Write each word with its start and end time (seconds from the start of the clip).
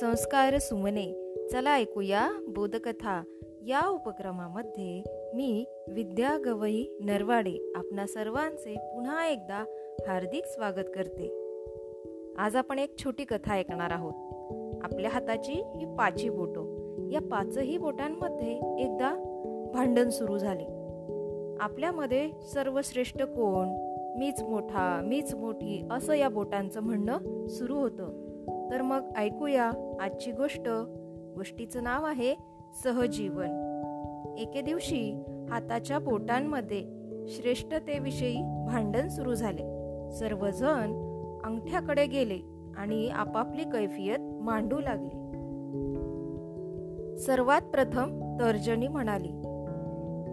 संस्कार 0.00 0.58
सुमने. 0.58 1.36
चला 1.52 1.74
ऐकूया 1.74 2.30
बोधकथा. 2.48 3.22
या 3.66 3.88
उपक्रमामध्ये 3.88 5.02
मी 5.34 5.64
विद्या 5.88 6.38
गवई 6.44 6.84
नरवाडे 7.00 7.72
आपणा 7.74 8.06
सर्वांचे 8.06 8.74
पुन्हा 8.74 9.26
एकदा 9.26 9.64
हार्दिक 10.08 10.46
स्वागत 10.46 10.84
करते. 10.94 11.30
आज 12.38 12.56
आपण 12.56 12.78
एक 12.78 12.98
छोटी 12.98 13.24
कथा 13.24 13.54
ऐकणार 13.54 13.90
आहोत. 13.90 14.14
आपल्या 14.82 15.10
हाताची 15.10 15.52
ही 15.52 15.84
पाची 15.98 16.28
बोटो. 16.28 16.78
या 17.10 17.20
पाचही 17.20 17.78
बोटांमध्ये 17.78 18.52
एकदा 18.84 19.14
भांडण 19.74 20.08
सुरू 20.08 20.38
झाले. 20.38 20.64
आपल्यामध्ये 21.60 22.30
सर्वश्रेष्ठ 22.54 23.22
कोण? 23.22 23.94
मीच 24.18 24.42
मोठा 24.42 25.02
मीच 25.04 25.34
मोठी 25.34 25.88
असं 25.90 26.12
या 26.12 26.28
बोटांचं 26.28 26.80
म्हणणं 26.80 27.46
सुरू 27.46 27.76
होतं. 27.76 28.23
तर 28.48 28.82
मग 28.82 29.10
ऐकूया 29.16 29.96
आजची 30.00 30.32
गोष्ट. 30.32 30.68
गोष्टीचं 31.36 31.82
नाव 31.82 32.04
आहे 32.04 32.34
सहजीवन. 32.84 33.70
एके 34.38 34.60
दिवशी 34.60 35.22
हाताच्या 35.50 35.98
पोटांमध्ये 35.98 36.84
श्रेष्ठतेविषयी 37.28 38.64
भांडण 38.66 39.08
सुरू 39.08 39.34
झाले. 39.34 39.62
सर्वजण 40.10 40.92
अंगठ्याकडे 41.44 42.06
गेले 42.06 42.38
आणि 42.76 43.08
आपापली 43.08 43.64
कैफियत 43.64 44.18
मांडू 44.20 44.78
लागले. 44.78 45.24
सर्वात 47.16 47.62
प्रथम 47.62 48.36
तर्जनी 48.40 48.88
म्हणाली 48.88 49.30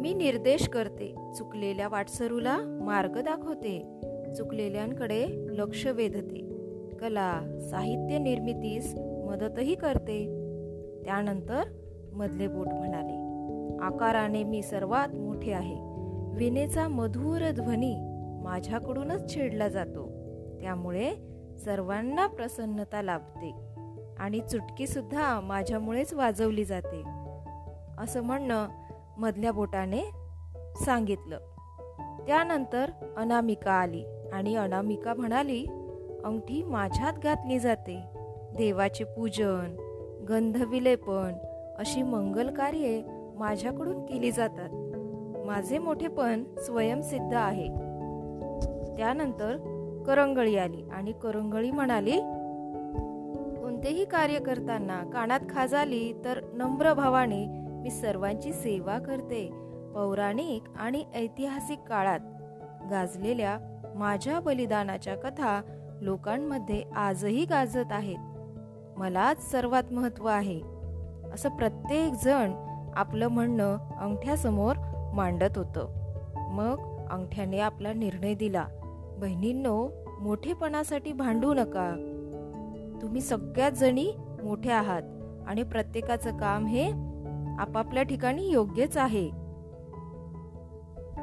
मी 0.00 0.14
निर्देश 0.14 0.68
करते 0.68 1.14
चुकलेल्या 1.36 1.88
वाटसरूला 1.88 2.58
मार्ग 2.62 3.20
दाखवते. 3.20 4.00
चुकलेल्यांकडे 4.36 5.26
लक्ष 5.50 5.86
वेधते. 5.86 6.49
कला 7.00 7.40
साहित्य 7.70 8.18
निर्मितीस 8.18 8.94
मदतही 8.98 9.74
करते. 9.74 10.26
त्यानंतर 11.04 11.62
मधले 12.12 12.48
बोट 12.48 12.68
म्हणाले 12.68 13.30
आकाराने 13.84 14.44
मी 14.44 14.62
सर्वात 14.62 15.14
मोठे 15.14 15.52
आहे. 15.52 15.76
विनेचा 16.36 16.88
मधुर 16.88 17.50
ध्वनी 17.50 17.96
माझ्याकडूनच 18.42 19.34
छेडला 19.34 19.68
जातो. 19.68 20.08
त्यामुळे 20.60 21.14
सर्वांना 21.64 22.26
प्रसन्नता 22.26 23.02
लाभते 23.02 23.54
आणि 24.18 24.40
चुटकीसुद्धा 24.40 25.40
माझ्यामुळेच 25.40 26.14
वाजवली 26.14 26.64
जाते. 26.64 27.02
असं 27.98 28.22
म्हणणं 28.22 28.68
मधल्या 29.18 29.52
बोटाने 29.52 30.00
सांगितलं. 30.84 31.38
त्यानंतर 32.26 32.90
अनामिका 33.16 33.72
आली 33.72 34.04
आणि 34.32 34.56
अनामिका 34.56 35.14
म्हणाली 35.14 35.66
अंगठी 36.24 36.62
माझ्यात 36.62 37.12
घातली 37.12 37.58
जाते. 37.58 38.02
देवाचे 38.56 39.04
पूजन 39.04 39.76
गंधविलेपण 40.28 41.32
अशी 41.78 42.02
मंगल 42.02 42.54
कार्ये 42.54 43.02
माझ्याकडून 43.36 44.06
केली 44.06 44.30
जातात. 44.30 44.68
माझे 45.46 45.78
मोठेपण 45.78 46.44
स्वयंसिद्ध 46.58 47.34
आहे. 47.34 47.66
त्यानंतर 48.96 49.56
करंगळी 50.06 50.56
आली 50.56 50.82
आणि 50.92 51.12
करंगळी 51.12 51.70
म्हणाली 51.70 52.18
कोणतेही 53.60 54.04
कार्य 54.04 54.38
करताना 54.38 55.02
कानात 55.12 55.40
खाज 55.50 55.74
आली 55.74 56.12
तर 56.24 56.40
नम्र 56.52 56.92
भावाने 56.94 57.46
मी 57.82 57.90
सर्वांची 57.90 58.52
सेवा 58.52 58.98
करते. 58.98 59.50
पौराणिक 59.94 60.62
आणि 60.76 61.04
ऐतिहासिक 61.14 61.78
काळात 61.78 62.20
गाजलेल्या 62.90 63.58
माझ्या 63.94 64.40
बलिदानाच्या 64.40 65.14
कथा 65.14 65.60
लोकांमध्ये 66.00 66.82
आजही 66.96 67.44
गाजत 67.44 67.92
आहेत. 67.92 68.18
मलाच 68.98 69.50
सर्वात 69.50 69.92
महत्त्व 69.92 70.26
आहे. 70.26 70.60
असं 71.34 71.48
प्रत्येक 71.48 72.12
जण 72.24 72.52
आपलं 72.96 73.28
म्हणणं 73.28 73.76
अंगठ्यासमोर 74.00 74.76
मांडत 75.14 75.58
होतं. 75.58 75.88
मग 76.50 77.06
अंगठ्याने 77.10 77.58
आपला 77.58 77.92
निर्णय 77.92 78.34
दिला. 78.34 78.64
बहिणींनो 79.18 79.88
मोठेपणासाठी 80.20 81.12
भांडू 81.12 81.54
नका. 81.54 81.94
तुम्ही 83.02 83.20
सगळ्याच 83.20 83.80
जणी 83.80 84.12
मोठे 84.44 84.70
आहात 84.70 85.02
आणि 85.46 85.62
प्रत्येकाचं 85.62 86.36
काम 86.36 86.66
हे 86.66 86.92
आपापल्या 87.58 88.02
ठिकाणी 88.02 88.50
योग्यच 88.50 88.96
आहे. 88.96 89.30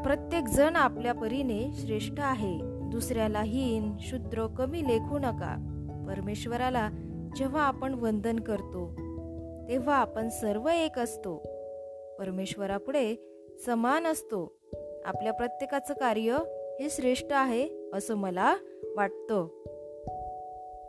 प्रत्येक 0.04 0.48
जण 0.48 0.76
आपल्या 0.76 1.14
परीने 1.14 1.72
श्रेष्ठ 1.74 2.20
आहे. 2.20 2.77
दुसऱ्याला 2.92 3.42
हीन 3.42 3.92
शूद्र 4.00 4.48
कमी 4.48 4.88
लेखू 4.88 5.18
नका. 5.18 5.74
परमेश्वराला 6.08 6.90
जेव्हा 7.36 7.62
आपण 7.62 7.94
वंदन 7.94 8.40
करतो 8.40 8.92
तेव्हा 9.70 9.96
आपण 9.96 10.30
सर्व 10.30 10.68
एक 10.68 11.00
असतो. 11.00 11.38
परमेश्वरापुढे 12.20 13.16
समान 13.66 14.08
असतो. 14.08 14.58
आपल्या 15.06 15.34
प्रत्येकाचं 15.34 15.94
कार्य 15.94 16.38
हे 16.80 16.88
श्रेष्ठ 16.90 17.28
आहे 17.32 17.90
असं 17.94 18.16
मला 18.16 18.56
वाटतं. 18.96 19.48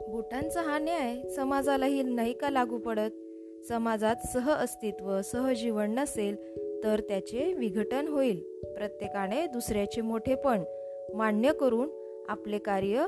बोटांचा 0.09 0.63
हा 0.63 0.79
न्याय 0.79 1.29
समाजालाही 1.29 2.03
नाही 2.03 2.33
का 2.33 2.51
लागू 2.51 2.79
पडत? 2.79 3.11
समाजात 3.69 4.17
सह 4.33 4.51
अस्तित्व 4.51 5.23
सहजीवन 5.23 5.95
नसेल 5.99 6.37
तर 6.85 7.01
त्याचे 7.01 7.53
विघटन 7.53 8.09
होईल. 8.09 8.61
प्रत्येकाने 8.63 9.47
दुसऱ्याचे 9.47 10.01
मोठेपण 10.01 10.63
मान्य 11.15 11.53
करून 11.53 11.89
आपले 12.29 12.59
कार्य 12.59 13.05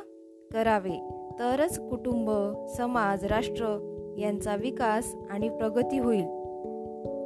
करावे. 0.52 0.98
तरच 1.38 1.90
कुटुंब 1.90 2.30
समाज 2.76 3.24
राष्ट्र 3.24 3.86
यांचा 4.18 4.56
विकास 4.56 5.14
आणि 5.30 5.48
प्रगती 5.48 5.98
होईल. 5.98 6.24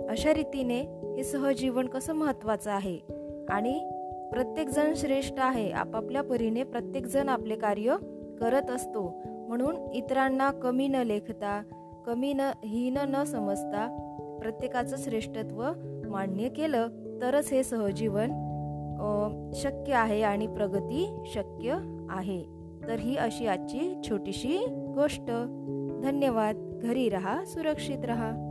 अशा 0.09 0.35
रीतीने 0.35 0.81
हे 1.17 1.25
सहजीवन 1.25 1.87
कसं 1.87 2.13
महत्वाचं 2.13 2.71
आहे? 2.71 2.99
आणि 3.49 3.81
प्रत्येकजण 4.33 4.93
श्रेष्ठ 4.97 5.35
आहे 5.39 5.71
आपापल्या 5.71 6.23
परीने 6.23 6.63
प्रत्येकजण 6.63 7.29
आपले 7.29 7.57
कार्य 7.57 7.97
करत 8.41 8.71
असतो. 8.71 9.23
म्हणून 9.49 9.77
इतरांना 9.77 10.51
कमी 10.51 10.89
न 10.89 10.95
लेखता 10.95 11.63
कमी 12.07 12.33
न 12.33 12.41
हीन 12.65 12.99
न 13.09 13.25
समजता 13.25 14.11
प्रत्येकाचं 14.41 14.97
श्रेष्ठत्व 14.97 15.65
मान्य 16.07 16.49
केलं 16.49 16.89
तरच 17.23 17.53
हे 17.53 17.63
सहजीवन 17.63 18.31
शक्य 19.55 19.93
आहे 19.93 20.23
आणि 20.23 20.47
प्रगती 20.47 21.23
शक्य 21.27 21.79
आहे. 22.11 22.45
तर 22.89 22.99
ही 22.99 23.17
अशी 23.17 23.47
आजची 23.47 24.01
छोटीशी 24.09 24.67
गोष्ट. 24.71 25.31
धन्यवाद. 26.03 26.81
घरी 26.83 27.09
रहा 27.09 27.45
सुरक्षित 27.45 28.05
रहा. 28.05 28.51